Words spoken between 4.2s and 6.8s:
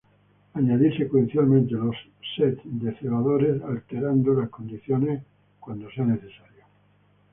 las condiciones como sea necesario.